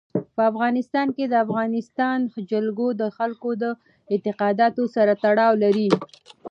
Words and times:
په 0.35 0.41
افغانستان 0.51 1.07
کې 1.15 1.25
د 1.27 1.33
افغانستان 1.45 2.17
جلکو 2.51 2.87
د 3.01 3.03
خلکو 3.17 3.49
د 3.63 3.65
اعتقاداتو 4.13 4.83
سره 4.95 5.11
تړاو 5.23 5.53
لري. 5.63 5.89